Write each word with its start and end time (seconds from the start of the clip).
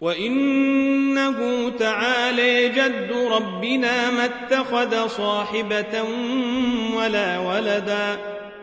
وإنه 0.00 1.68
تعالى 1.78 2.68
جد 2.68 3.12
ربنا 3.30 4.10
ما 4.10 4.24
اتخذ 4.24 5.08
صاحبة 5.08 6.02
ولا 6.96 7.38
ولدا 7.38 8.16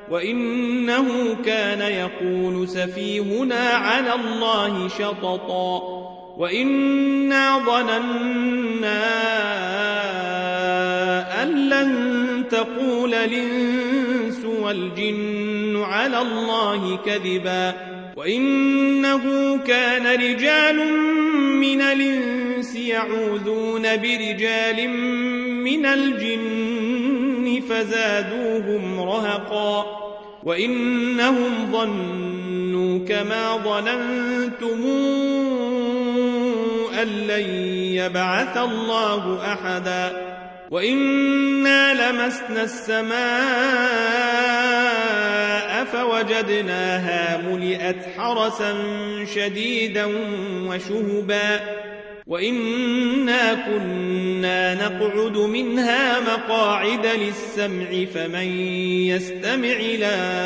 وإنه 0.10 1.36
كان 1.46 1.82
يقول 1.82 2.68
سفيهنا 2.70 3.70
على 3.70 4.14
الله 4.14 4.88
شططا 4.88 5.82
وإنا 6.38 7.58
ظننا 7.58 9.04
أن 11.44 11.70
لن 11.70 12.44
تقول 12.50 13.14
الإنس 13.14 14.46
والجن 14.46 15.84
على 15.84 16.22
الله 16.22 17.00
كذبا 17.06 17.97
وإنه 18.18 19.58
كان 19.58 20.08
رجال 20.08 20.94
من 21.60 21.82
الإنس 21.82 22.76
يعوذون 22.76 23.82
برجال 23.82 24.90
من 25.64 25.86
الجن 25.86 27.62
فزادوهم 27.70 29.00
رهقا 29.00 29.86
وإنهم 30.44 31.72
ظنوا 31.72 33.08
كما 33.08 33.58
ظننتم 33.58 34.84
أن 37.02 37.08
لن 37.08 37.50
يبعث 37.94 38.58
الله 38.58 39.54
أحدا 39.54 40.28
وإنا 40.72 41.94
لمسنا 41.94 42.64
السماء 42.64 44.18
فوجدناها 45.94 47.42
ملئت 47.50 47.96
حرسا 48.18 48.76
شديدا 49.36 50.06
وشهبا. 50.68 51.60
وإنا 52.28 53.54
كنا 53.54 54.74
نقعد 54.74 55.38
منها 55.38 56.20
مقاعد 56.20 57.06
للسمع 57.06 58.06
فمن 58.14 58.60
يستمع 59.08 59.78
لأن 60.00 60.44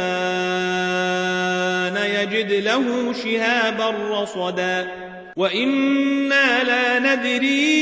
يجد 2.15 2.51
له 2.51 3.13
شهابا 3.23 3.89
رصدا. 3.89 4.91
وإنا 5.35 6.63
لا 6.63 6.99
ندري 6.99 7.81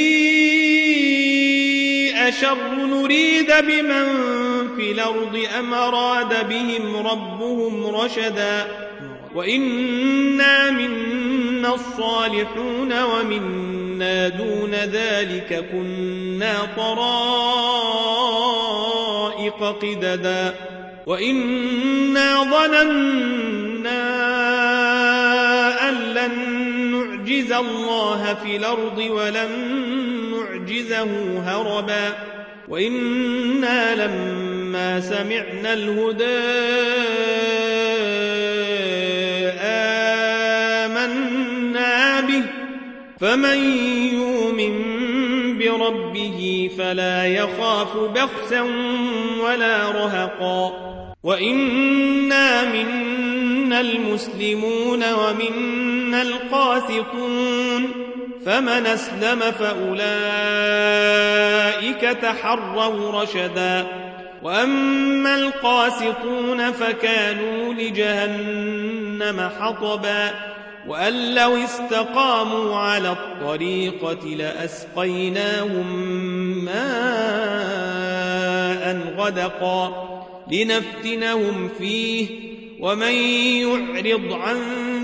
أشر 2.28 2.76
نريد 2.76 3.52
بمن 3.68 4.08
في 4.78 4.92
الأرض 4.92 5.40
أم 5.60 5.74
أراد 5.74 6.50
بهم 6.50 7.08
ربهم 7.08 7.96
رشدا 7.96 8.68
وإنا 9.36 10.72
منا 10.72 11.74
الصالحون 11.74 13.04
ومنا 13.04 14.28
دون 14.28 14.72
ذلك 14.72 15.66
كنا 15.72 16.56
طرائق 16.78 17.20
قددا 19.82 20.56
وإنا 21.08 22.44
ظننا 22.44 24.00
أن 25.90 25.96
لن 25.96 26.60
نعجز 26.92 27.52
الله 27.52 28.38
في 28.44 28.56
الأرض 28.56 28.98
ولن 28.98 29.50
نعجزه 30.32 31.40
هربا 31.46 32.16
وإنا 32.68 33.96
لما 33.96 34.59
سمعنا 35.00 35.74
الهدى 35.74 36.40
آمنا 40.86 42.22
به. 42.22 42.44
فمن 43.22 43.58
يؤمن 44.14 44.74
بربه 45.58 46.70
فلا 46.78 47.26
يخاف 47.26 47.98
بخسا 47.98 48.62
ولا 49.42 49.90
رهقا. 49.90 50.72
وإنا 51.24 52.64
منا 52.64 53.82
المسلمون 53.82 55.04
ومنا 55.14 56.22
القاسطون. 56.22 57.88
فمن 58.46 58.86
أسلم 58.86 59.40
فأولئك 59.40 60.02
تحروا 62.02 63.22
رشدا. 63.22 64.09
وأما 64.44 65.36
القاسطون 65.36 66.72
فكانوا 66.72 67.74
لجهنم 67.74 69.50
حطبا 69.60 70.32
وأن 70.88 71.36
لو 71.36 71.58
استقاموا 71.58 72.76
على 72.76 73.12
الطريقة 73.12 74.28
لأسقيناهم 74.28 75.88
ماء 76.66 78.00
غدقا 79.18 80.10
لنفتنهم 80.52 81.70
فيه 81.78 82.50
ومن 82.80 83.14
يعرض 83.62 84.34
عن 84.34 84.58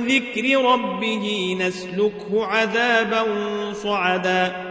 ذكر 0.08 0.66
ربه 0.66 1.58
نسلكه 1.60 2.46
عذابا 2.46 3.26
صعدا 3.74 4.65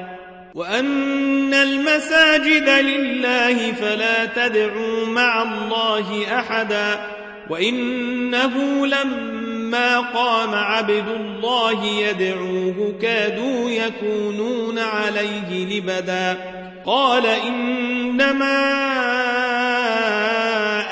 وأن 0.54 1.54
المساجد 1.54 2.68
لله 2.68 3.72
فلا 3.72 4.24
تدعوا 4.24 5.06
مع 5.06 5.42
الله 5.42 6.38
أحدا 6.38 7.06
وإنه 7.50 8.86
لما 8.86 10.00
قام 10.00 10.54
عبد 10.54 11.08
الله 11.08 11.84
يدعوه 11.84 12.94
كادوا 13.02 13.70
يكونون 13.70 14.78
عليه 14.78 15.78
لبدا 15.78 16.36
قال 16.86 17.26
إنما 17.26 18.74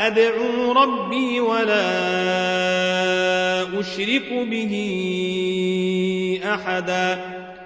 أدعو 0.06 0.72
ربي 0.72 1.40
ولا 1.40 1.92
أشرك 3.80 4.32
به 4.32 4.74
أحدا 6.44 7.18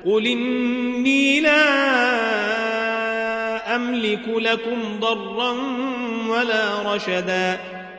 قل 0.05 0.27
إني 0.27 1.41
لا 1.41 1.67
أملك 3.77 4.29
لكم 4.29 5.01
ضرا 5.01 5.51
ولا 6.29 6.95
رشدا 6.95 7.59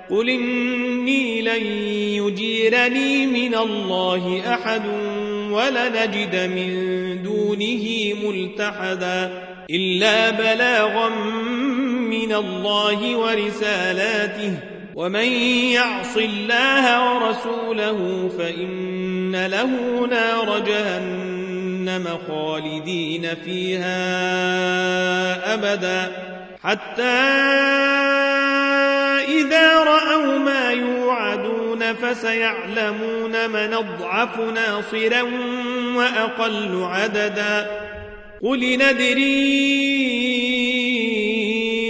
قل 0.09 0.29
إني 0.29 1.41
لن 1.41 1.65
يجيرني 2.25 3.27
من 3.27 3.55
الله 3.55 4.53
أحد 4.53 4.81
ولنجد 5.51 6.35
من 6.35 7.23
دونه 7.23 7.85
ملتحدا 8.23 9.43
إلا 9.69 10.29
بلاغا 10.29 11.09
من 11.99 12.33
الله 12.33 13.17
ورسالاته 13.17 14.53
ومن 14.95 15.31
يعص 15.73 16.17
الله 16.17 17.13
ورسوله 17.13 18.29
فإن 18.37 19.45
له 19.45 19.69
نار 20.09 20.59
جهنم 20.59 21.26
خالدين 22.27 23.35
فيها 23.45 23.93
أبدا 25.53 26.11
حتى 26.63 27.03
إذا 29.27 29.83
رأوا 29.83 30.37
ما 30.39 30.71
يوعدون 30.71 31.93
فسيعلمون 31.93 33.49
من 33.49 33.73
أضعف 33.73 34.39
ناصرا 34.39 35.21
وأقل 35.95 36.83
عددا. 36.83 37.67
قل 38.43 38.77
ندري 38.77 39.97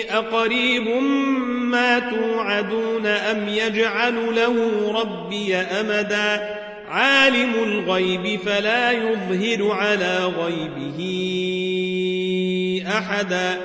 أقريب 0.10 0.88
ما 1.48 2.00
توعدون 2.00 3.06
أم 3.06 3.48
يجعل 3.50 4.36
له 4.36 4.92
ربي 5.02 5.56
أمدا. 5.56 6.57
عالم 6.88 7.54
الغيب 7.64 8.40
فلا 8.40 8.92
يظهر 8.92 9.72
على 9.72 10.26
غيبه 10.26 11.00
أحدا 12.88 13.58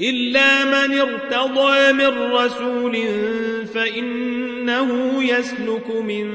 إلا 0.00 0.64
من 0.64 1.00
ارتضى 1.00 1.92
من 1.92 2.32
رسول 2.32 2.98
فإنه 3.74 5.22
يسلك 5.24 5.90
من 5.90 6.28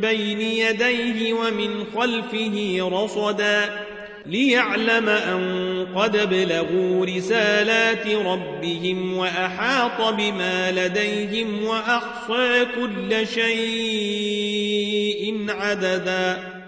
بين 0.00 0.40
يديه 0.40 1.34
ومن 1.34 1.84
خلفه 1.94 2.78
رصدا 2.92 3.89
ليعلم 4.26 5.08
أن 5.08 5.86
قد 5.94 6.30
بلغوا 6.30 7.06
رسالات 7.06 8.06
ربهم 8.06 9.16
وأحاط 9.16 10.14
بما 10.14 10.70
لديهم 10.70 11.64
وأحصى 11.64 12.66
كل 12.76 13.26
شيء 13.26 14.60
عددا. 15.48 16.59